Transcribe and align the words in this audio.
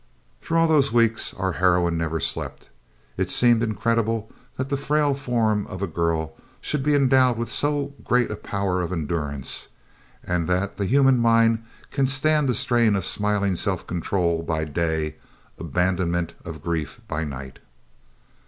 Through 0.41 0.57
all 0.57 0.67
those 0.67 0.91
weeks 0.91 1.31
our 1.35 1.51
heroine 1.51 1.95
never 1.95 2.19
slept. 2.19 2.71
It 3.17 3.29
seems 3.29 3.61
incredible 3.61 4.31
that 4.57 4.69
the 4.69 4.75
frail 4.75 5.13
form 5.13 5.67
of 5.67 5.83
a 5.83 5.85
girl 5.85 6.35
should 6.59 6.81
be 6.81 6.95
endowed 6.95 7.37
with 7.37 7.51
so 7.51 7.93
great 8.03 8.31
a 8.31 8.35
power 8.35 8.81
of 8.81 8.91
endurance, 8.91 9.69
and 10.23 10.47
that 10.49 10.77
the 10.77 10.85
human 10.87 11.19
mind 11.19 11.63
can 11.91 12.07
stand 12.07 12.47
the 12.47 12.55
strain 12.55 12.95
of 12.95 13.05
smiling 13.05 13.55
self 13.55 13.85
control 13.85 14.41
by 14.41 14.63
day, 14.65 15.17
abandonment 15.59 16.33
of 16.43 16.63
grief 16.63 16.99
by 17.07 17.23
night. 17.23 17.59